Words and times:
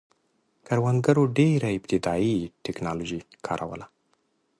کروندګرو 0.67 1.23
ډېره 1.37 1.69
ابتدايي 1.77 2.37
ټکنالوژي 2.65 3.21
کاروله 3.45 3.85